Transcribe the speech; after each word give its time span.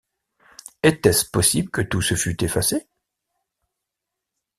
Était-ce 0.81 1.25
possible 1.29 1.69
que 1.69 1.83
tout 1.83 2.01
se 2.01 2.15
fût 2.15 2.43
effacé! 2.43 2.87